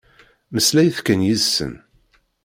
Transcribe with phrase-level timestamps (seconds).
[0.51, 1.73] Mmeslayet kan yid-sen.